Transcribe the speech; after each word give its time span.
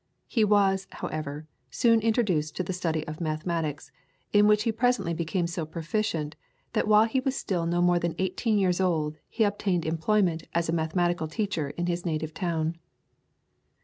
He 0.27 0.43
was, 0.43 0.87
however, 0.93 1.45
soon 1.69 2.01
introduced 2.01 2.55
to 2.55 2.63
the 2.63 2.73
study 2.73 3.05
of 3.05 3.21
mathematics, 3.21 3.91
in 4.33 4.47
which 4.47 4.63
he 4.63 4.71
presently 4.71 5.13
became 5.13 5.45
so 5.45 5.63
proficient, 5.63 6.35
that 6.73 6.87
while 6.87 7.03
he 7.05 7.19
was 7.19 7.35
still 7.35 7.67
no 7.67 7.83
more 7.83 7.99
than 7.99 8.15
eighteen 8.17 8.57
years 8.57 8.81
old, 8.81 9.17
he 9.29 9.43
obtained 9.43 9.85
employment 9.85 10.41
as 10.55 10.67
a 10.67 10.71
mathematical 10.73 11.27
teacher 11.27 11.69
in 11.69 11.85
his 11.85 12.03
native 12.03 12.33
town. 12.33 12.79